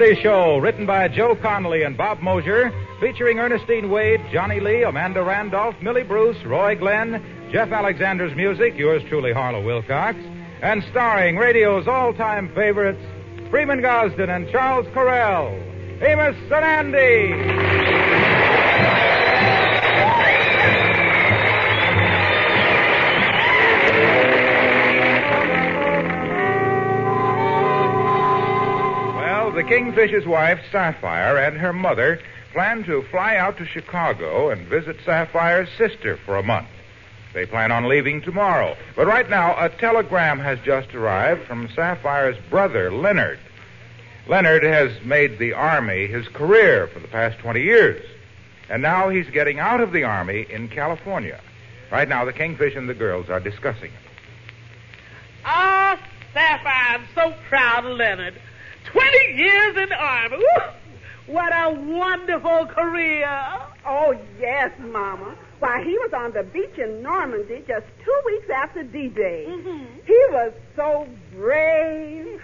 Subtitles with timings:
[0.00, 5.24] Andy Show, written by Joe Connelly and Bob Mosher, featuring Ernestine Wade, Johnny Lee, Amanda
[5.24, 7.20] Randolph, Millie Bruce, Roy Glenn,
[7.50, 10.16] Jeff Alexander's music, yours truly, Harlow Wilcox,
[10.62, 13.02] and starring radio's all-time favorites,
[13.50, 15.50] Freeman Gosden and Charles Correll,
[16.00, 18.17] Amos and Andy.
[29.68, 32.18] Kingfish's wife, Sapphire, and her mother
[32.52, 36.68] plan to fly out to Chicago and visit Sapphire's sister for a month.
[37.34, 38.78] They plan on leaving tomorrow.
[38.96, 43.38] But right now, a telegram has just arrived from Sapphire's brother, Leonard.
[44.26, 48.02] Leonard has made the Army his career for the past 20 years.
[48.70, 51.40] And now he's getting out of the Army in California.
[51.92, 54.00] Right now, the Kingfish and the girls are discussing it.
[55.44, 56.00] Ah,
[56.32, 58.40] Sapphire, I'm so proud of Leonard.
[58.92, 60.36] Twenty years in the Army.
[60.38, 61.34] Woo!
[61.34, 63.28] What a wonderful career.
[63.86, 65.36] Oh, yes, Mama.
[65.58, 69.46] Why, he was on the beach in Normandy just two weeks after D-Day.
[69.48, 69.84] Mm-hmm.
[70.06, 72.40] He was so brave.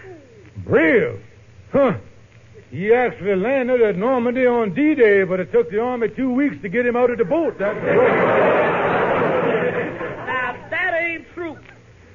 [0.65, 1.21] Brave?
[1.73, 1.95] Huh.
[2.71, 6.69] He actually landed at Normandy on D-Day, but it took the Army two weeks to
[6.69, 7.57] get him out of the boat.
[7.59, 7.77] That's
[10.27, 11.57] Now, that ain't true.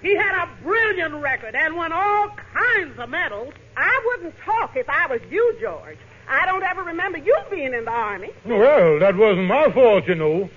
[0.02, 3.54] He had a brilliant record and won all kinds of medals.
[3.76, 5.98] I wouldn't talk if I was you, George.
[6.28, 8.30] I don't ever remember you being in the Army.
[8.46, 10.50] Well, that wasn't my fault, you know.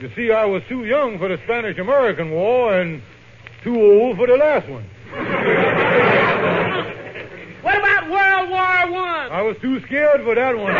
[0.00, 3.02] You see, I was too young for the Spanish-American War and
[3.62, 4.84] too old for the last one.
[7.62, 9.32] What about World War One?
[9.32, 10.74] I was too scared for that one.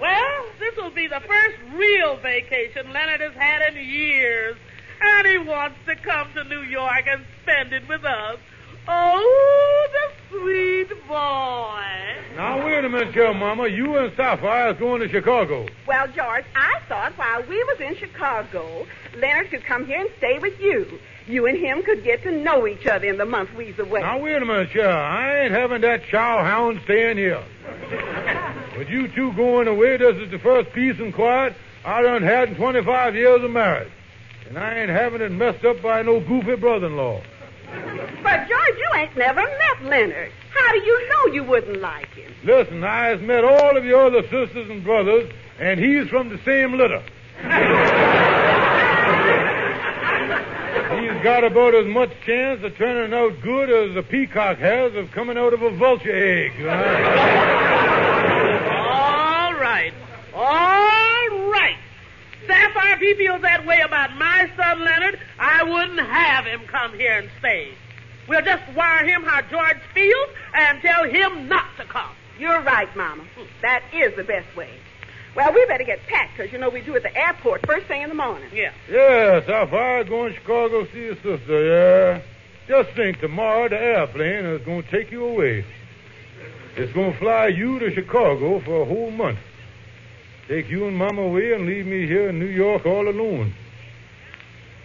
[0.00, 0.44] Well,
[0.76, 4.56] this will be the first real vacation Leonard has had in years.
[5.00, 8.38] And he wants to come to New York and spend it with us.
[8.88, 12.36] Oh, the sweet boy.
[12.36, 13.68] Now, wait a minute here, Mama.
[13.68, 15.66] You and Sapphire is going to Chicago.
[15.86, 20.38] Well, George, I thought while we was in Chicago, Leonard could come here and stay
[20.38, 20.98] with you.
[21.26, 24.00] You and him could get to know each other in the month we's away.
[24.00, 24.88] Now, wait a minute, here.
[24.88, 27.42] I ain't having that chow hound staying here.
[28.76, 31.54] With you two going away, this is the first peace and quiet
[31.84, 33.90] I done had in 25 years of marriage.
[34.48, 37.22] And I ain't having it messed up by no goofy brother-in-law.
[38.22, 40.30] But, George, you ain't never met Leonard.
[40.54, 42.32] How do you know you wouldn't like him?
[42.44, 46.38] Listen, I has met all of your other sisters and brothers, and he's from the
[46.44, 47.02] same litter.
[50.86, 55.10] He's got about as much chance of turning out good as a peacock has of
[55.10, 56.64] coming out of a vulture egg.
[56.64, 58.05] Right.
[60.36, 61.78] All right.
[62.46, 66.92] Sapphire, if he feels that way about my son Leonard, I wouldn't have him come
[66.92, 67.72] here and stay.
[68.28, 72.10] We'll just wire him how George feels and tell him not to come.
[72.38, 73.24] You're right, Mama.
[73.62, 74.68] That is the best way.
[75.34, 78.02] Well, we better get packed, because you know we do at the airport first thing
[78.02, 78.50] in the morning.
[78.52, 78.72] Yeah.
[78.90, 82.22] Yeah, Sapphire going to Chicago see your sister, yeah.
[82.68, 85.64] Just think, tomorrow the airplane is going to take you away.
[86.76, 89.38] It's going to fly you to Chicago for a whole month.
[90.48, 93.52] Take you and Mama away and leave me here in New York all alone.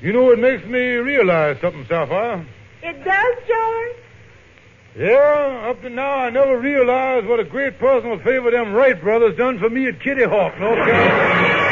[0.01, 2.43] You know, it makes me realize something, Sapphire.
[2.81, 3.95] It does, George?
[4.97, 9.37] Yeah, up to now I never realized what a great personal favor them Wright brothers
[9.37, 11.71] done for me at Kitty Hawk, North Carolina.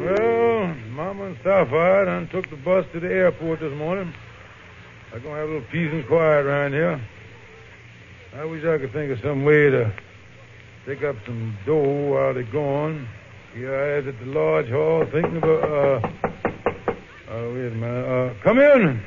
[0.00, 4.12] Well, Mama and Sapphire done took the bus to the airport this morning.
[5.14, 7.00] I'm gonna have a little peace and quiet around here.
[8.36, 9.92] I wish I could think of some way to
[10.86, 13.08] pick up some dough while they're gone.
[13.54, 16.08] Here I is at the lodge hall thinking about, uh,
[17.30, 19.00] uh, wait a minute, uh, come in.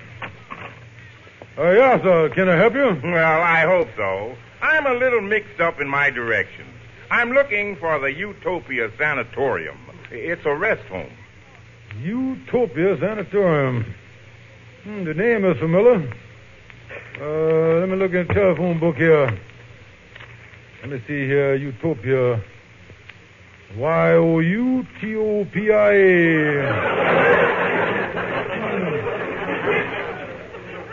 [1.58, 2.30] Uh, yes, sir.
[2.30, 3.02] Can I help you?
[3.04, 4.38] Well, I hope so.
[4.62, 6.74] I'm a little mixed up in my directions.
[7.12, 9.78] I'm looking for the Utopia Sanatorium.
[10.10, 11.12] It's a rest home.
[12.02, 13.94] Utopia Sanatorium.
[14.88, 15.98] Hmm, the name is familiar.
[17.20, 19.28] Uh, let me look in the telephone book here.
[20.80, 21.56] Let me see here.
[21.56, 22.42] Utopia.
[23.76, 26.64] Y O U T O P I A.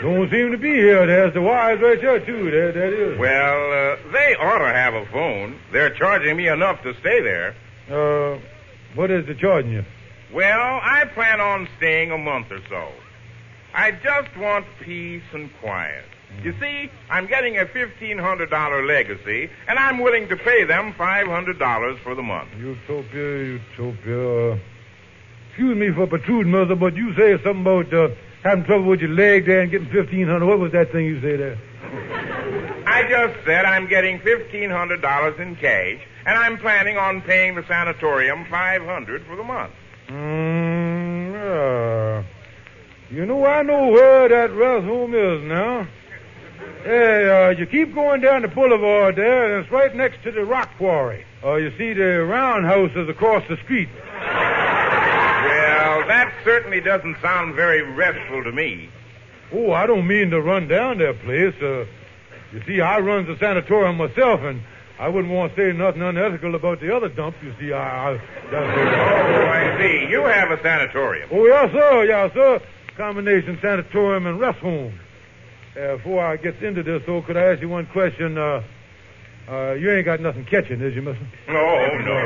[0.02, 1.06] Don't seem to be here.
[1.06, 2.50] There's the wires right there, too.
[2.50, 3.16] There, that is.
[3.16, 5.60] Well, uh, they ought to have a phone.
[5.70, 7.54] They're charging me enough to stay there.
[7.88, 8.40] Uh,
[8.96, 9.84] what is the charging you?
[10.32, 12.88] Well, I plan on staying a month or so.
[13.74, 16.04] I just want peace and quiet.
[16.42, 22.14] You see, I'm getting a $1,500 legacy, and I'm willing to pay them $500 for
[22.14, 22.50] the month.
[22.58, 24.60] Utopia, utopia.
[25.48, 28.08] Excuse me for protruding, Mother, but you say something about uh,
[28.42, 31.40] having trouble with your leg there and getting 1500 What was that thing you said
[31.40, 31.58] there?
[32.86, 38.44] I just said I'm getting $1,500 in cash, and I'm planning on paying the sanatorium
[38.50, 39.72] 500 for the month.
[40.08, 41.93] Mm, uh,
[43.10, 45.86] you know, I know where that rest home is now.
[46.84, 50.44] Hey, uh, you keep going down the boulevard there, and it's right next to the
[50.44, 51.24] rock quarry.
[51.42, 53.88] Uh, you see the roundhouse is across the street.
[55.44, 58.90] Well, that certainly doesn't sound very restful to me.
[59.52, 61.54] Oh, I don't mean to run down that place.
[61.62, 61.86] Uh,
[62.52, 64.60] you see, I runs the sanatorium myself, and
[64.98, 67.36] I wouldn't want to say nothing unethical about the other dump.
[67.42, 68.12] You see, I.
[68.12, 68.18] I
[68.52, 70.06] oh, I see.
[70.10, 71.30] You have a sanatorium.
[71.32, 72.04] Oh, yes, sir.
[72.04, 72.60] Yes, sir.
[72.96, 74.98] Combination sanatorium and rest home.
[75.76, 78.38] Uh, before I get into this, though, could I ask you one question?
[78.38, 78.62] Uh,
[79.48, 81.26] uh, you ain't got nothing catching, is you, mister?
[81.48, 82.16] No, no.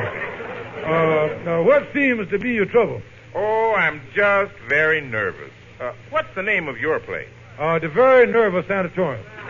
[0.85, 3.01] Uh, now, what seems to be your trouble?
[3.35, 5.51] Oh, I'm just very nervous.
[5.81, 7.29] Uh, what's the name of your place?
[7.59, 9.25] Uh, the Very Nervous Sanatorium.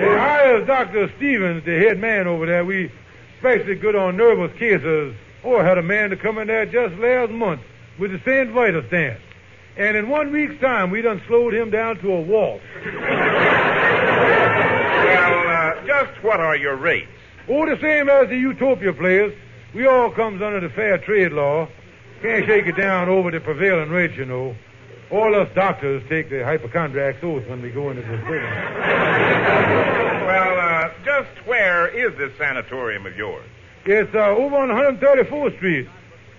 [0.00, 1.12] I is Dr.
[1.16, 2.64] Stevens, the head man over there.
[2.64, 2.90] We
[3.36, 5.14] especially good on nervous cases.
[5.42, 7.60] Oh, I had a man to come in there just last month
[8.00, 8.50] with the St.
[8.50, 9.20] Vitus dance.
[9.76, 12.64] And in one week's time, we done slowed him down to a waltz.
[12.84, 12.94] well,
[15.48, 17.06] uh, just what are your rates?
[17.48, 19.32] Oh, the same as the Utopia players.
[19.74, 21.68] We all comes under the fair trade law.
[22.22, 24.56] Can't shake it down over the prevailing rate, you know.
[25.10, 28.32] All us doctors take the hypochondriac's oath when we go into the business.
[30.26, 33.46] well, uh, just where is this sanatorium of yours?
[33.84, 35.88] It's uh, over on 134th Street.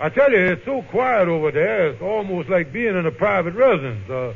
[0.02, 1.90] I tell you, it's so quiet over there.
[1.90, 4.10] It's almost like being in a private residence.
[4.10, 4.34] Uh,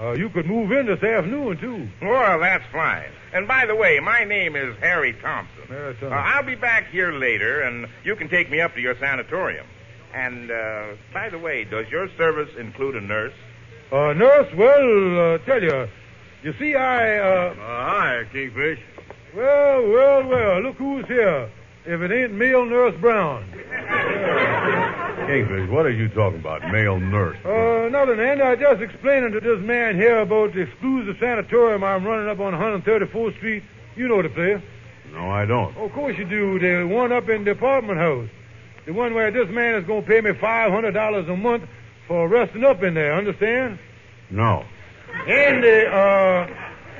[0.00, 1.86] uh, you could move in this afternoon, too.
[2.00, 3.10] Well, that's fine.
[3.34, 5.64] And by the way, my name is Harry Thompson.
[5.68, 6.14] Harry Thompson.
[6.14, 9.66] Uh, I'll be back here later, and you can take me up to your sanatorium.
[10.14, 13.34] And, uh, by the way, does your service include a nurse?
[13.92, 14.48] Uh, nurse?
[14.54, 15.88] Well, uh, tell you,
[16.42, 17.54] you see, I, uh...
[17.54, 18.80] hi, Kingfish.
[19.34, 21.50] Well, well, well, look who's here
[21.84, 23.44] if it ain't male nurse Brown.
[25.26, 27.36] Kingfish, what are you talking about, male nurse?
[27.44, 28.42] Uh, nothing, Andy.
[28.42, 32.52] I just explaining to this man here about the exclusive sanatorium I'm running up on
[32.52, 33.64] 134th Street.
[33.96, 34.62] You know the place.
[35.12, 35.76] No, I don't.
[35.76, 36.58] Of course you do.
[36.58, 38.28] The one up in the apartment house.
[38.84, 41.64] The one where this man is going to pay me $500 a month
[42.06, 43.80] for resting up in there, understand?
[44.30, 44.64] No.
[45.26, 46.46] And the, uh,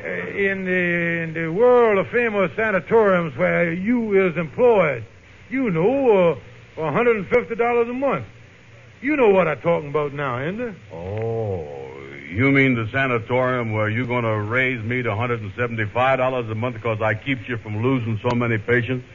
[0.05, 5.05] in the in the world of famous sanatoriums where you is employed,
[5.49, 6.38] you know, uh,
[6.76, 8.26] for $150 a month.
[9.00, 10.75] You know what I'm talking about now, ain't it?
[10.93, 11.67] Oh,
[12.31, 17.00] you mean the sanatorium where you're going to raise me to $175 a month because
[17.00, 19.06] I keeps you from losing so many patients?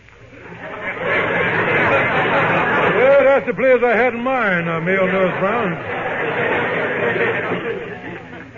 [2.91, 5.71] well, that's the place I had in mind, uh, Male Nurse Brown.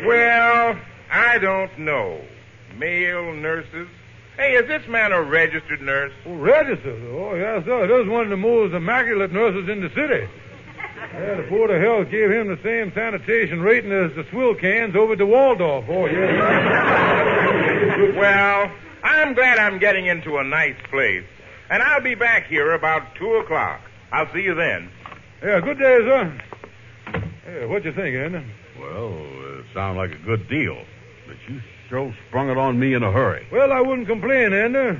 [0.05, 0.79] well,
[1.11, 2.21] I don't know.
[2.77, 3.87] Male nurses.
[4.37, 6.11] Hey, is this man a registered nurse?
[6.25, 7.03] Oh, registered?
[7.11, 7.85] Oh, yes, sir.
[7.87, 10.27] This is one of the most immaculate nurses in the city.
[11.13, 14.95] Yeah, the Board of Health gave him the same sanitation rating as the swill cans
[14.95, 15.85] over at the Waldorf.
[15.87, 17.17] Oh, yeah.
[18.17, 18.71] well,
[19.03, 21.25] I'm glad I'm getting into a nice place.
[21.69, 23.81] And I'll be back here about 2 o'clock.
[24.11, 24.89] I'll see you then.
[25.43, 26.41] Yeah, good day, sir.
[27.45, 28.43] Hey, what you think, Andy?
[28.79, 29.13] Well,
[29.59, 30.83] it sounds like a good deal.
[31.93, 33.45] But sprung it on me in a hurry.
[33.51, 34.99] Well, I wouldn't complain, Andy.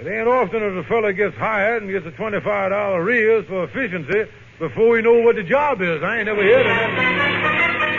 [0.00, 4.30] It ain't often that a fella gets hired and gets a $25 raise for efficiency
[4.60, 6.00] before we know what the job is.
[6.00, 7.98] I ain't never heard of that.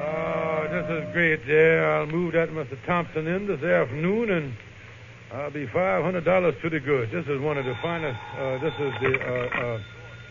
[0.00, 1.98] Oh, this is great there.
[1.98, 2.78] I'll move that Mr.
[2.86, 4.54] Thompson in this afternoon, and
[5.34, 7.10] I'll be $500 to the good.
[7.10, 9.80] This is one of the finest, uh, this is the, uh, uh,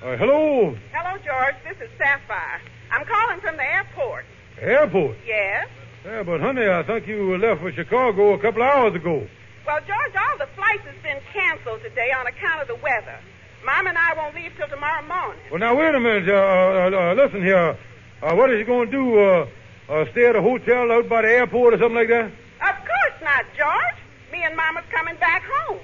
[0.04, 0.76] uh, hello.
[0.94, 1.56] Hello, George.
[1.64, 2.62] This is Sapphire.
[2.92, 4.26] I'm calling from the airport.
[4.60, 5.18] Airport?
[5.26, 5.68] Yes.
[6.06, 9.28] Yeah, but honey, I think you left for Chicago a couple hours ago.
[9.66, 13.20] Well, George, all the flights has been canceled today on account of the weather.
[13.66, 15.44] Mom and I won't leave till tomorrow morning.
[15.52, 16.30] Well, now wait a minute.
[16.30, 17.78] Uh, uh, uh listen here.
[18.22, 19.20] Uh, what is you going to do?
[19.20, 19.48] Uh,
[19.90, 22.26] uh, stay at a hotel out by the airport or something like that?
[22.26, 24.00] Of course not, George.
[24.32, 25.80] Me and Mama's coming back home.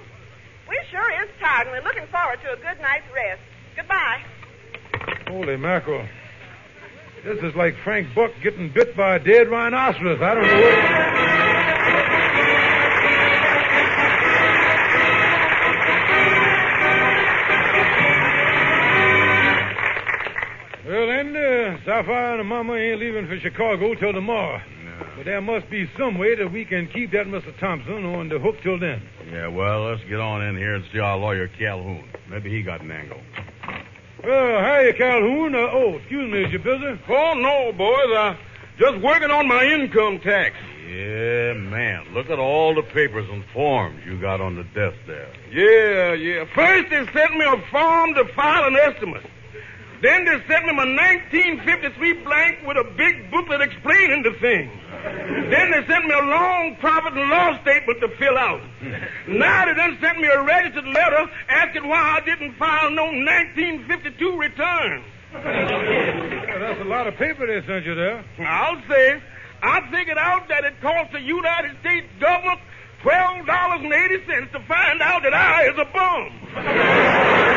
[0.70, 3.42] We sure is tired, and we're looking forward to a good night's rest.
[3.84, 4.24] Goodbye.
[5.28, 6.08] Holy mackerel.
[7.26, 10.22] This is like Frank Buck getting bit by a dead rhinoceros.
[10.22, 10.80] I don't know what...
[20.86, 24.62] Well, and uh, Sapphire and Mama ain't leaving for Chicago till tomorrow.
[25.16, 27.58] But there must be some way that we can keep that Mr.
[27.60, 29.02] Thompson on the hook till then.
[29.32, 32.04] Yeah, well, let's get on in here and see our lawyer, Calhoun.
[32.30, 33.22] Maybe he got an angle.
[34.24, 35.54] Well, hiya, Calhoun.
[35.54, 36.98] Uh, oh, excuse me, is you busy?
[37.10, 38.16] Oh, no, boys.
[38.16, 38.36] Uh,
[38.80, 40.56] just working on my income tax.
[40.88, 42.06] Yeah, man.
[42.14, 45.30] Look at all the papers and forms you got on the desk there.
[45.52, 46.46] Yeah, yeah.
[46.56, 49.26] First they sent me a form to file an estimate.
[50.04, 54.68] Then they sent me my 1953 blank with a big booklet explaining the thing.
[55.48, 58.60] Then they sent me a long profit and loss statement to fill out.
[59.30, 64.36] Now they done sent me a registered letter asking why I didn't file no 1952
[64.36, 65.04] return.
[65.34, 68.26] Well, that's a lot of paper they sent you there.
[68.40, 69.24] I'll say,
[69.64, 72.60] I figured out that it cost the United States government
[73.02, 77.53] twelve dollars and eighty cents to find out that I is a bum.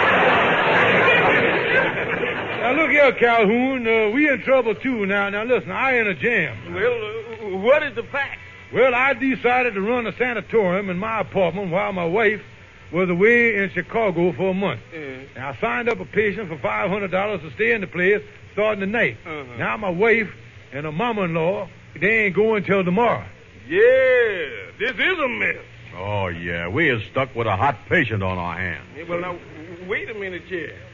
[2.67, 3.87] Now, look here, Calhoun.
[3.87, 5.07] Uh, we in trouble, too.
[5.07, 6.75] Now, now, listen, I in a jam.
[6.75, 8.41] Well, uh, what is the fact?
[8.75, 12.43] Well, I decided to run a sanatorium in my apartment while my wife
[12.91, 14.81] was away in Chicago for a month.
[14.93, 15.29] Mm.
[15.37, 18.21] And I signed up a patient for $500 to stay in the place
[18.55, 19.19] starting tonight.
[19.25, 19.45] Uh-huh.
[19.57, 20.35] Now, my wife
[20.73, 21.69] and her mama-in-law,
[22.01, 23.27] they ain't going till tomorrow.
[23.69, 25.65] Yeah, this is a mess.
[25.97, 26.67] Oh, yeah.
[26.67, 28.89] We is stuck with a hot patient on our hands.
[28.97, 29.39] Yeah, well, now,
[29.89, 30.43] wait a minute.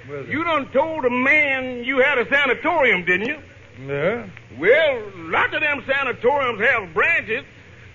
[0.06, 3.38] Where's You done told a man you had a sanatorium, didn't you?
[3.86, 4.26] Yeah?
[4.58, 7.44] Well, lots of them sanatoriums have branches.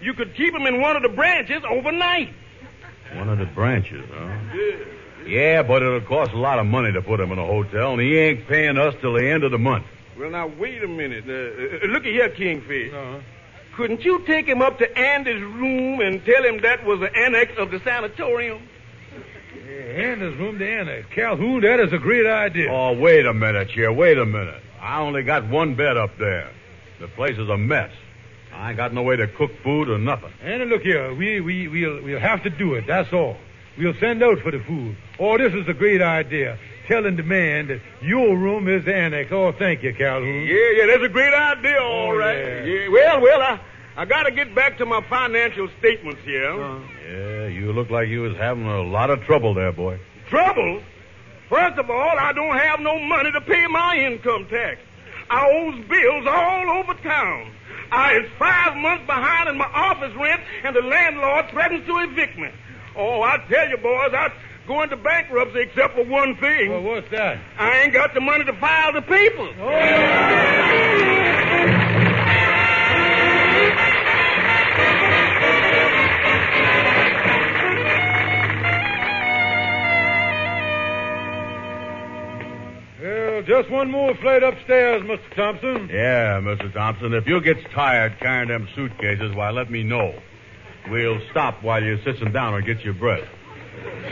[0.02, 2.34] You could keep him in one of the branches overnight.
[3.14, 4.38] One of the branches, huh?
[4.56, 4.76] Yeah,
[5.26, 8.02] Yeah, but it'll cost a lot of money to put him in a hotel, and
[8.02, 9.86] he ain't paying us till the end of the month.
[10.18, 11.26] Well, now, wait a minute.
[11.28, 12.92] Uh, uh, looky here, Kingfish.
[12.94, 13.20] Uh-huh.
[13.76, 17.54] Couldn't you take him up to Andy's room and tell him that was the annex
[17.58, 18.68] of the sanatorium?
[19.98, 21.08] Yeah, Anna's room to annex.
[21.14, 22.72] Calhoun, that is a great idea.
[22.72, 23.92] Oh, wait a minute here.
[23.92, 24.62] Wait a minute.
[24.80, 26.52] I only got one bed up there.
[27.00, 27.92] The place is a mess.
[28.54, 30.32] I ain't got no way to cook food or nothing.
[30.42, 31.14] Anna, look here.
[31.14, 32.86] We, we, we'll, we'll have to do it.
[32.88, 33.38] That's all.
[33.78, 34.96] We'll send out for the food.
[35.20, 36.58] Oh, this is a great idea.
[36.88, 39.32] Telling the man that your room is the annex.
[39.32, 40.46] Oh, thank you, Calhoun.
[40.46, 42.66] Yeah, yeah, that's a great idea, all Oh, right.
[42.66, 42.88] yeah.
[42.90, 43.60] well, well, I,
[43.98, 46.50] I got to get back to my financial statements here.
[46.50, 46.80] Uh-huh.
[47.08, 50.00] Yeah, you look like you was having a lot of trouble there, boy.
[50.30, 50.82] Trouble?
[51.50, 54.80] First of all, I don't have no money to pay my income tax.
[55.30, 57.52] I owes bills all over town.
[57.92, 62.38] I is five months behind in my office rent, and the landlord threatens to evict
[62.38, 62.50] me.
[62.96, 64.32] Oh, I tell you, boys, I
[64.68, 66.72] go into bankruptcy except for one thing.
[66.72, 67.40] Well, what's that?
[67.58, 69.56] I ain't got the money to file the papers.
[69.60, 71.07] Oh, well,
[83.48, 85.36] just one more flight upstairs, Mr.
[85.36, 85.90] Thompson.
[85.90, 86.72] Yeah, Mr.
[86.72, 87.14] Thompson.
[87.14, 90.14] If you gets tired carrying them suitcases, why, let me know.
[90.90, 93.28] We'll stop while you're sitting down and get your breath.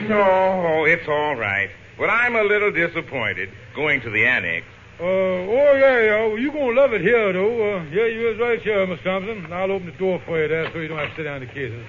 [0.07, 1.69] No, it's all right.
[1.97, 4.65] But I'm a little disappointed going to the annex.
[4.99, 6.27] Uh, oh, yeah, yeah.
[6.27, 7.77] Well, you going to love it here, though.
[7.77, 9.03] Uh, yeah, you is right here, Mr.
[9.03, 9.51] Thompson.
[9.51, 11.47] I'll open the door for you there so you don't have to sit down in
[11.47, 11.85] the cases.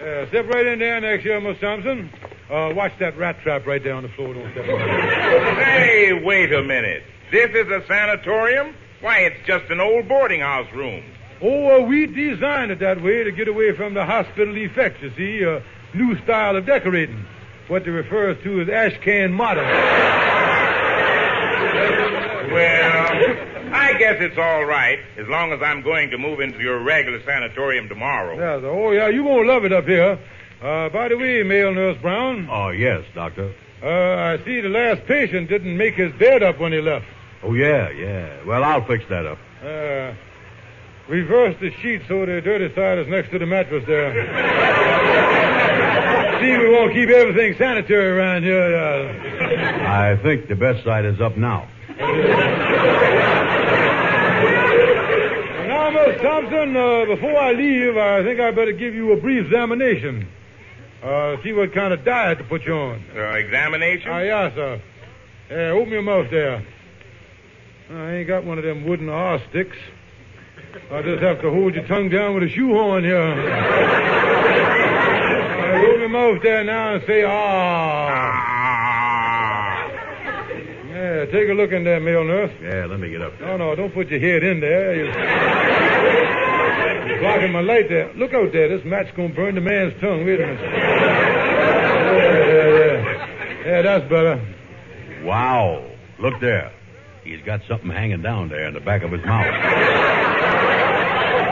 [0.00, 1.60] Uh, step right in there next year, Mr.
[1.60, 2.10] Thompson.
[2.50, 4.32] Uh, watch that rat trap right there on the floor.
[4.32, 4.64] Don't step.
[4.64, 7.02] Hey, wait a minute.
[7.30, 8.74] This is a sanatorium?
[9.02, 11.04] Why, it's just an old boarding house room.
[11.42, 15.12] Oh, uh, we designed it that way to get away from the hospital effects, you
[15.16, 15.44] see.
[15.44, 15.60] Uh,
[15.94, 17.24] new style of decorating.
[17.68, 19.64] What they refer to as ash can model.
[22.52, 22.89] Well,
[23.72, 27.22] I guess it's all right as long as I'm going to move into your regular
[27.24, 28.36] sanatorium tomorrow.
[28.36, 30.18] Yeah, oh, yeah, you going to love it up here.
[30.62, 33.52] Uh, by the way, male nurse Brown, Oh, yes, Doctor.
[33.82, 37.06] uh, I see the last patient didn't make his bed up when he left.
[37.42, 38.44] Oh, yeah, yeah.
[38.44, 39.38] Well, I'll fix that up.
[39.62, 40.12] Uh,
[41.08, 44.12] reverse the sheet so the dirty side is next to the mattress there.
[46.40, 48.76] See, we won't keep everything sanitary around here.
[48.76, 49.12] Uh,
[49.86, 51.68] I think the best side is up now.
[55.68, 59.46] now, Miss Thompson, uh, before I leave, I think I better give you a brief
[59.46, 60.28] examination.
[61.02, 63.02] Uh, see what kind of diet to put you on.
[63.16, 64.10] Uh, examination?
[64.10, 64.80] Ah, yeah, sir.
[65.50, 66.64] Yeah, open your mouth there.
[67.90, 69.76] I ain't got one of them wooden R sticks.
[70.92, 73.34] I just have to hold your tongue down with a shoehorn here.
[75.58, 77.30] Right, open your mouth there now and say, ah.
[77.32, 77.36] Ah.
[80.88, 82.52] Yeah, take a look in there, male nurse.
[82.62, 84.94] Yeah, let me get up No, no, don't put your head in there.
[84.94, 85.12] You're
[87.20, 88.12] blocking my light there.
[88.14, 88.68] Look out there.
[88.68, 90.24] This match gonna burn the man's tongue.
[90.24, 90.60] Wait a minute.
[90.60, 93.66] Yeah, yeah, yeah.
[93.66, 94.40] Yeah, that's better.
[95.24, 95.86] Wow.
[96.18, 96.72] Look there.
[97.24, 99.44] He's got something hanging down there in the back of his mouth.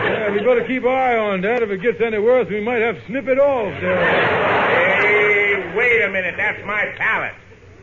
[0.09, 1.63] Yeah, we better keep an eye on that.
[1.63, 3.81] If it gets any worse, we might have to snip it off.
[3.81, 4.01] there.
[4.01, 6.35] Hey, wait a minute.
[6.37, 7.35] That's my palate.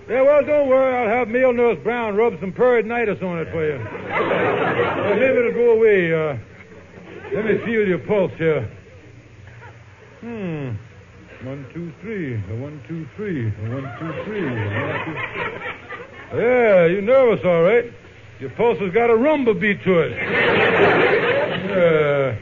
[0.09, 0.95] Yeah, well, don't worry.
[0.95, 3.77] I'll have Male Nurse Brown rub some peritonitis on it for you.
[3.77, 6.13] Well, maybe it'll go away.
[6.13, 6.37] Uh,
[7.33, 8.69] let me feel your pulse here.
[10.21, 10.71] Hmm.
[11.45, 12.37] One, two, three.
[12.37, 13.51] One, two, three.
[13.51, 14.45] One, two, three.
[14.45, 14.55] One,
[15.05, 15.13] two...
[16.37, 17.91] Yeah, you're nervous, all right.
[18.39, 20.11] Your pulse has got a rumba beat to it.
[21.69, 22.37] Yeah.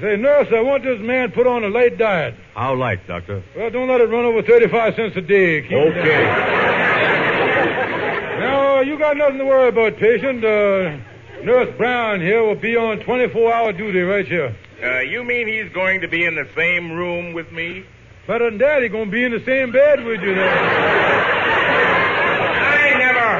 [0.00, 2.34] Say, nurse, I want this man put on a light diet.
[2.54, 3.42] How light, Doctor?
[3.56, 5.62] Well, don't let it run over 35 cents a day.
[5.62, 5.72] Keep.
[5.72, 6.24] Okay.
[8.40, 10.44] Now, you got nothing to worry about, patient.
[10.44, 10.98] Uh,
[11.44, 14.56] Nurse Brown here will be on 24-hour duty right here.
[14.82, 17.84] Uh, you mean he's going to be in the same room with me?
[18.26, 20.50] Better than that, he's going to be in the same bed with you never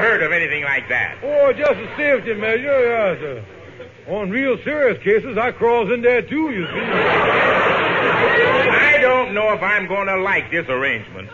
[0.01, 1.17] heard of anything like that.
[1.23, 3.19] Oh, just a safety measure, yes.
[3.19, 3.45] sir.
[4.07, 6.79] on real serious cases, I crawls in there too, you see.
[8.71, 11.29] I don't know if I'm going to like this arrangement.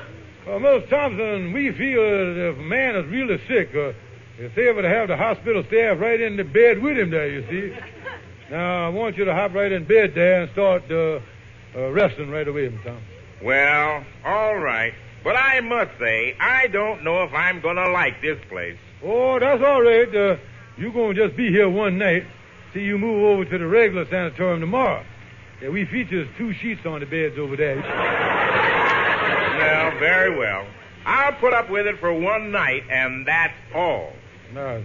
[0.48, 3.94] Uh, Miss Thompson, we feel that if a man is really sick, uh,
[4.42, 7.46] it's able to have the hospital staff right in the bed with him there, you
[7.50, 7.78] see.
[8.52, 11.22] Now, I want you to hop right in bed there and start uh,
[11.74, 13.02] uh, resting right away, Tom.
[13.42, 14.94] Well, all right.
[15.24, 18.78] But I must say, I don't know if I'm going to like this place.
[19.06, 20.14] Oh, that's all right.
[20.14, 20.36] Uh,
[20.78, 22.26] you going to just be here one night.
[22.74, 25.06] See you move over to the regular sanatorium tomorrow.
[25.62, 27.78] Yeah, we features two sheets on the beds over there.
[29.62, 30.66] Well, very well.
[31.06, 34.12] I'll put up with it for one night, and that's all.
[34.54, 34.82] Now,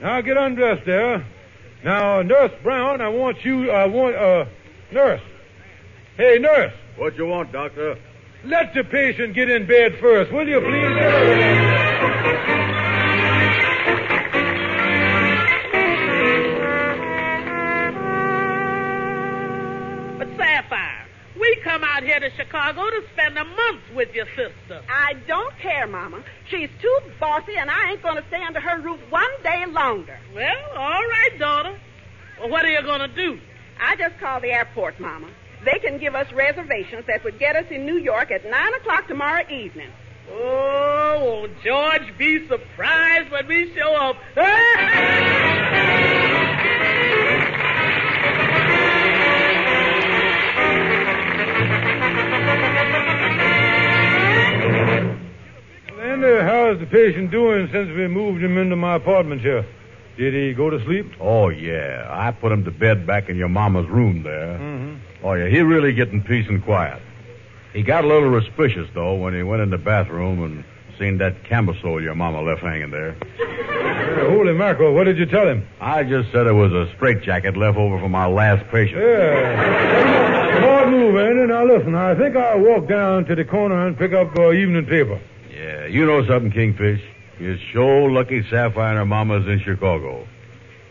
[0.00, 1.24] now get undressed there.
[1.84, 4.44] Now, Nurse Brown, I want you, I want, uh,
[4.92, 5.20] nurse.
[6.16, 7.96] Hey, nurse, What you want, Doctor?
[8.44, 12.58] let the patient get in bed first, will you please?
[22.02, 24.82] Out here to Chicago to spend a month with your sister.
[24.88, 26.22] I don't care, Mama.
[26.48, 30.18] She's too bossy, and I ain't going to stay under her roof one day longer.
[30.34, 31.78] Well, all right, daughter.
[32.40, 33.38] Well, what are you going to do?
[33.80, 35.28] I just called the airport, Mama.
[35.64, 39.06] They can give us reservations that would get us in New York at 9 o'clock
[39.06, 39.90] tomorrow evening.
[40.30, 45.28] Oh, will George be surprised when we show up?
[56.22, 59.66] And uh, how is the patient doing since we moved him into my apartment here?
[60.16, 61.06] Did he go to sleep?
[61.18, 62.06] Oh, yeah.
[62.08, 64.56] I put him to bed back in your mama's room there.
[64.56, 65.26] Mm-hmm.
[65.26, 65.48] Oh, yeah.
[65.48, 67.02] He really getting peace and quiet.
[67.72, 70.64] He got a little suspicious, though, when he went in the bathroom and
[70.96, 73.16] seen that camisole your mama left hanging there.
[73.40, 75.66] Uh, holy mackerel, what did you tell him?
[75.80, 79.00] I just said it was a straitjacket left over from our last patient.
[79.00, 80.60] Yeah.
[80.60, 81.52] Hard move, Andy.
[81.52, 84.86] Now listen, I think I'll walk down to the corner and pick up uh, evening
[84.86, 85.20] paper.
[85.72, 87.00] Yeah, you know something, Kingfish?
[87.38, 90.26] You're so lucky Sapphire and her mama's in Chicago.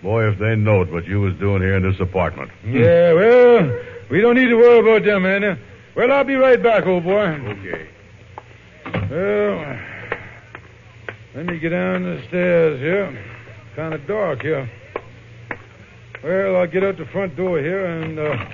[0.02, 2.50] Boy, if they knowed what you was doing here in this apartment.
[2.66, 5.62] Yeah, well, we don't need to worry about them, Andy.
[5.96, 7.22] Well, I'll be right back, old boy.
[7.22, 7.90] Okay.
[9.12, 9.80] Well,
[11.36, 13.24] let me get down the stairs here.
[13.76, 14.68] Kind of dark here.
[16.24, 18.46] Well, I'll get out the front door here and, uh,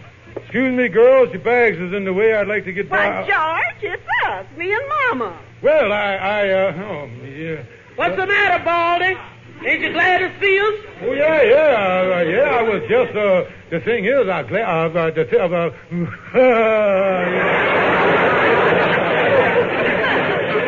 [0.41, 2.33] excuse me, girls, your bags is in the way.
[2.33, 3.27] I'd like to get Why, by.
[3.27, 5.39] George, it's us, me and Mama.
[5.61, 7.63] Well, I, I, uh, oh, yeah.
[7.95, 9.15] What's the matter, Baldy?
[9.65, 10.85] Ain't you glad to see us?
[11.01, 14.89] Oh, yeah, yeah, uh, yeah, I was just, uh, the thing is, I, gla- uh,
[14.89, 15.71] uh, the, th- uh,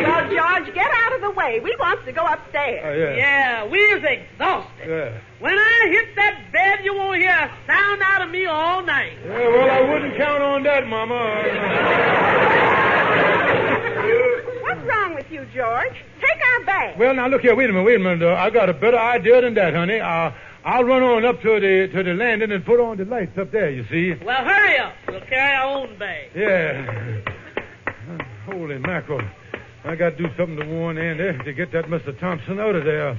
[0.09, 1.59] Well, George, get out of the way.
[1.59, 2.81] We wants to go upstairs.
[2.83, 3.15] uh, yeah.
[3.15, 4.87] Yeah, we is exhausted.
[4.87, 5.19] Yeah.
[5.39, 9.13] When I hit that bed, you won't hear a sound out of me all night.
[9.23, 11.15] Yeah, well, I wouldn't count on that, Mama.
[14.63, 15.93] What's wrong with you, George?
[16.19, 16.99] Take our bag.
[16.99, 17.55] Well, now look here.
[17.55, 17.85] Wait a minute.
[17.85, 18.23] Wait a minute.
[18.23, 19.99] Uh, I got a better idea than that, honey.
[19.99, 20.31] Uh,
[20.65, 23.51] I'll run on up to the to the landing and put on the lights up
[23.51, 23.69] there.
[23.69, 24.13] You see?
[24.25, 24.93] Well, hurry up.
[25.07, 26.31] We'll carry our own bag.
[26.35, 27.21] Yeah.
[28.45, 29.21] Holy mackerel!
[29.85, 32.17] I got to do something to warn Andy to get that Mr.
[32.19, 33.17] Thompson out of there.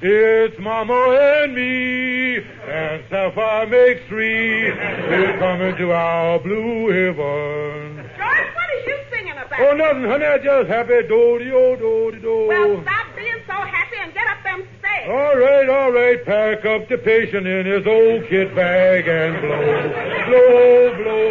[0.00, 4.70] It's Mama and me, and Sapphire makes three.
[4.70, 7.96] We're coming to our blue heaven.
[7.96, 9.58] George, what is you singing about?
[9.60, 10.26] Oh, nothing, honey.
[10.26, 12.46] I just happy do do do do.
[12.48, 15.08] Well, stop being so happy and get up them stairs.
[15.08, 16.24] All right, all right.
[16.24, 19.82] Pack up the patient in his old kit bag and blow,
[20.26, 21.24] blow, blow.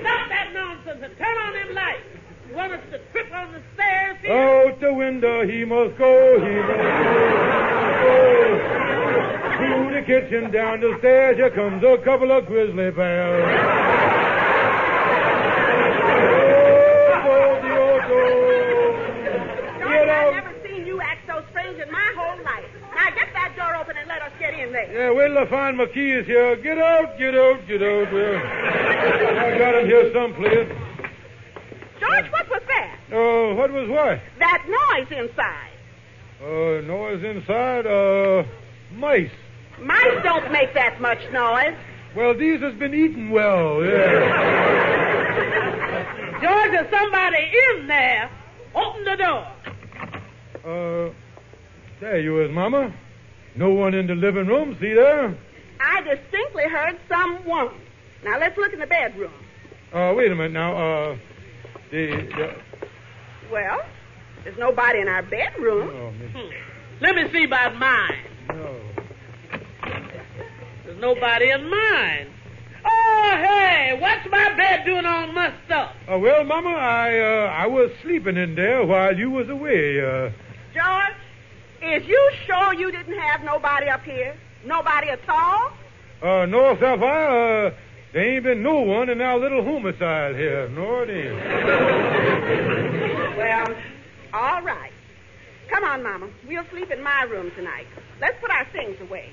[0.00, 2.02] Stop that nonsense and turn on them lights.
[2.48, 4.32] You want us to trip on the stairs here?
[4.32, 6.78] Out the window he must go, he must
[8.02, 8.18] go.
[9.58, 13.44] Through the kitchen, down the stairs, here comes a couple of grizzly bears.
[17.30, 18.22] Oh, the auto.
[19.80, 22.64] George, I've never seen you act so strange in my whole life.
[22.94, 24.90] Now get that door open and let us get in there.
[24.92, 26.56] Yeah, wait till I uh, find my keys here.
[26.56, 28.12] Get out, get out, get out.
[28.12, 30.87] Well, I got 'em here someplace.
[32.08, 32.98] George, what was that?
[33.12, 34.20] Oh, what was what?
[34.38, 35.70] That noise inside.
[36.40, 37.86] Uh, noise inside?
[37.86, 38.44] Uh,
[38.94, 39.30] mice.
[39.80, 41.74] Mice don't make that much noise.
[42.16, 45.18] Well, these has been eaten well, yeah.
[46.42, 48.30] George, there's somebody in there.
[48.74, 49.46] Open the door.
[50.64, 51.12] Uh,
[52.00, 52.92] there you is, Mama.
[53.56, 55.36] No one in the living room, see there?
[55.80, 57.74] I distinctly heard someone.
[58.24, 59.32] Now let's look in the bedroom.
[59.92, 61.16] Uh, wait a minute now, uh,
[61.90, 62.54] the, the
[63.50, 63.80] Well,
[64.44, 65.90] there's nobody in our bedroom.
[65.92, 66.50] oh, miss- Hmm.
[67.00, 68.18] Let me see about mine.
[68.48, 68.80] no.
[70.84, 72.26] There's nobody in mine.
[72.84, 75.92] Oh, hey, what's my bed doing on my stuff?
[76.10, 80.30] Uh, well, Mama, I, uh, I was sleeping in there while you was away, uh,
[80.74, 81.14] George,
[81.82, 84.34] is you sure you didn't have nobody up here?
[84.64, 85.72] Nobody at all?
[86.22, 87.70] uh, no, Sapphire, uh,
[88.12, 92.78] there ain't been no one in our little homicide here, nor it ain't.
[93.38, 93.68] Well,
[94.34, 94.90] all right.
[95.70, 96.28] Come on, Mama.
[96.48, 97.86] We'll sleep in my room tonight.
[98.20, 99.30] Let's put our things away.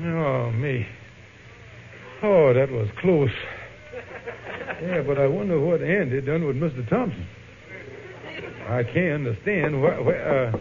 [0.00, 0.86] Oh, me.
[2.22, 3.30] Oh, that was close.
[4.82, 6.88] Yeah, but I wonder what Andy done with Mr.
[6.88, 7.26] Thompson.
[8.68, 9.98] I can't understand why.
[10.00, 10.52] why uh,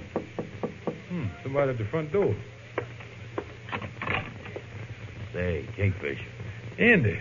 [1.09, 2.35] hmm, somebody at the front door.
[5.33, 6.19] Say, Kingfish.
[6.77, 7.19] Andy,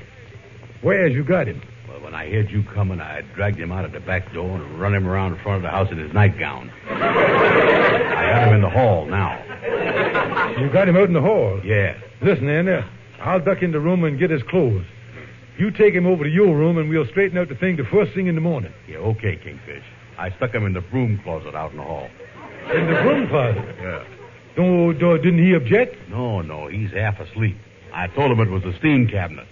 [0.83, 1.63] where's you got him?
[1.89, 4.81] Well, when I heard you coming, I dragged him out of the back door and
[4.81, 6.71] run him around in front of the house in his nightgown.
[6.91, 9.41] I got him in the hall now.
[10.59, 11.61] You got him out in the hall.
[11.65, 11.97] Yeah.
[12.21, 12.85] Listen, Andy,
[13.21, 14.85] I'll duck in the room and get his clothes.
[15.57, 18.13] You take him over to your room and we'll straighten out the thing the first
[18.13, 18.73] thing in the morning.
[18.89, 19.85] Yeah, okay, Kingfish.
[20.19, 22.09] I stuck him in the broom closet out in the hall.
[22.73, 23.77] In the broom closet.
[23.81, 24.05] Yeah.
[24.57, 25.97] No, no, didn't he object?
[26.09, 27.57] No, no, he's half asleep.
[27.95, 29.47] I told him it was a steam cabinet.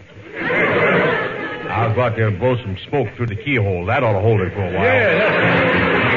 [1.70, 3.87] I'll go out there and blow some smoke through the keyhole.
[3.87, 4.85] That ought to hold it for a while.
[4.85, 6.12] Yeah.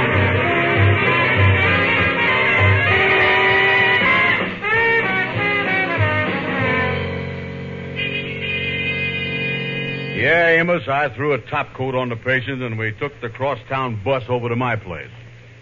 [10.17, 14.01] Yeah, Amos, I threw a top coat on the patient and we took the crosstown
[14.03, 15.11] bus over to my place.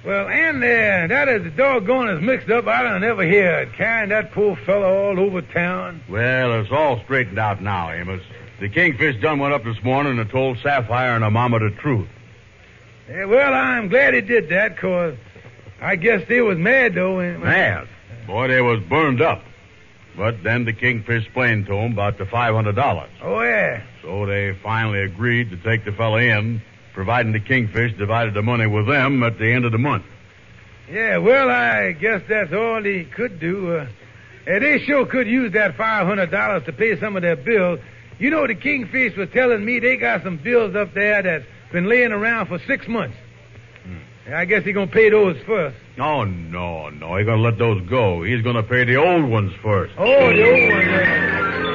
[0.05, 0.67] Well, Andy,
[1.13, 3.73] that is the doggone as mixed up I don't ever hear it.
[3.73, 6.01] Carrying that poor fellow all over town.
[6.09, 8.21] Well, it's all straightened out now, Amos.
[8.59, 12.07] The Kingfish done went up this morning and told Sapphire and her mama the truth.
[13.09, 15.15] Yeah, well, I'm glad he did that, 'cause
[15.81, 17.19] I guess they was mad, though.
[17.19, 17.87] and- Mad.
[18.27, 19.43] Boy, they was burned up.
[20.17, 23.07] But then the Kingfish explained to 'em about the $500.
[23.21, 23.79] Oh, yeah.
[24.01, 26.61] So they finally agreed to take the fella in,
[26.93, 30.05] providing the Kingfish divided the money with them at the end of the month.
[30.89, 33.77] Yeah, well, I guess that's all he could do.
[33.77, 33.87] Uh,
[34.45, 37.79] they sure could use that $500 to pay some of their bills.
[38.19, 41.85] You know, the Kingfish was telling me they got some bills up there that's been
[41.85, 43.17] laying around for six months.
[43.83, 44.33] Hmm.
[44.33, 45.77] I guess he's going to pay those first.
[45.99, 47.17] Oh, no, no.
[47.17, 48.23] He's going to let those go.
[48.23, 49.93] He's going to pay the old ones first.
[49.97, 51.72] Oh, the old one.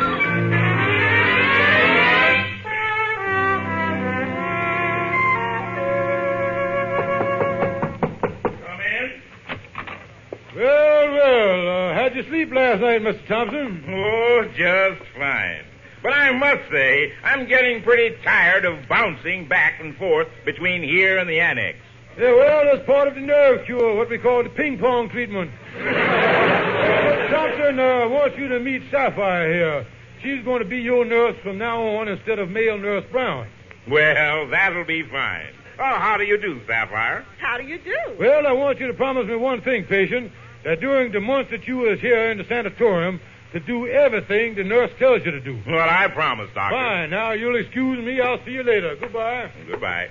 [12.19, 13.27] You sleep last night, Mr.
[13.29, 13.85] Thompson?
[13.89, 15.65] Oh, just fine.
[16.03, 21.19] But I must say, I'm getting pretty tired of bouncing back and forth between here
[21.19, 21.79] and the annex.
[22.19, 25.53] Yeah, well, that's part of the nerve cure, what we call the ping pong treatment.
[25.77, 27.31] Mr.
[27.31, 29.87] Thompson uh, wants you to meet Sapphire here.
[30.21, 33.47] She's going to be your nurse from now on instead of male nurse Brown.
[33.89, 35.53] Well, that'll be fine.
[35.79, 37.25] Oh, how do you do, Sapphire?
[37.39, 37.97] How do you do?
[38.19, 40.33] Well, I want you to promise me one thing, patient,
[40.65, 43.21] that during the month that you was here in the sanatorium,
[43.53, 45.59] to do everything the nurse tells you to do.
[45.67, 46.77] Well, I promise, Doctor.
[46.77, 47.11] Fine.
[47.11, 48.21] Now, you'll excuse me.
[48.21, 48.97] I'll see you later.
[48.97, 49.51] Goodbye.
[49.67, 50.09] Goodbye.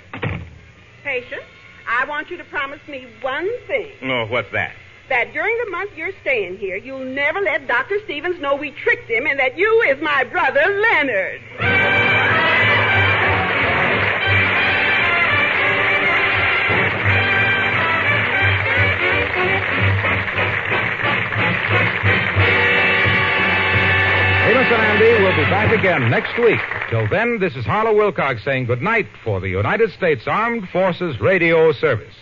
[1.03, 1.43] Patient,
[1.87, 3.91] I want you to promise me one thing.
[4.03, 4.73] Oh, what's that?
[5.09, 7.99] That during the month you're staying here, you'll never let Dr.
[8.03, 12.06] Stevens know we tricked him and that you is my brother Leonard.
[25.49, 26.59] Back again next week.
[26.89, 31.71] Till then, this is Harlow Wilcox saying goodnight for the United States Armed Forces Radio
[31.71, 32.15] Service.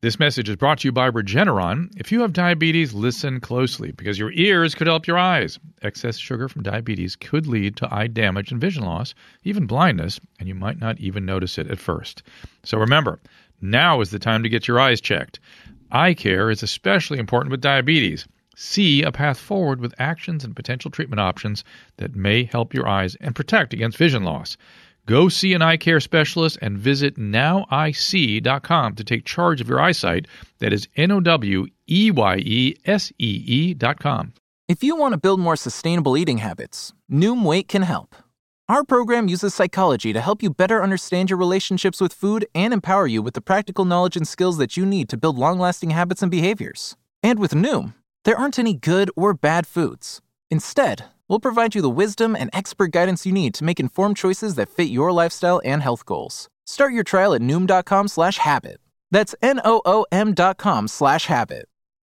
[0.00, 1.90] This message is brought to you by Regeneron.
[1.96, 5.58] If you have diabetes, listen closely because your ears could help your eyes.
[5.82, 10.48] Excess sugar from diabetes could lead to eye damage and vision loss, even blindness, and
[10.48, 12.22] you might not even notice it at first.
[12.62, 13.18] So remember,
[13.60, 15.40] now is the time to get your eyes checked.
[15.90, 18.24] Eye care is especially important with diabetes.
[18.54, 21.64] See a path forward with actions and potential treatment options
[21.96, 24.56] that may help your eyes and protect against vision loss.
[25.08, 30.26] Go see an eye care specialist and visit noweyesee.com to take charge of your eyesight.
[30.58, 34.34] That is N O W E Y E S E E.com.
[34.68, 38.14] If you want to build more sustainable eating habits, Noom Weight can help.
[38.68, 43.06] Our program uses psychology to help you better understand your relationships with food and empower
[43.06, 46.20] you with the practical knowledge and skills that you need to build long lasting habits
[46.20, 46.96] and behaviors.
[47.22, 47.94] And with Noom,
[48.26, 50.20] there aren't any good or bad foods.
[50.50, 54.56] Instead, We'll provide you the wisdom and expert guidance you need to make informed choices
[54.56, 56.48] that fit your lifestyle and health goals.
[56.66, 58.78] Start your trial at noom.com slash habit.
[59.10, 61.68] That's N-O-O-M dot com slash habit.